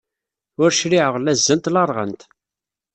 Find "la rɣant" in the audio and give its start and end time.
1.73-2.21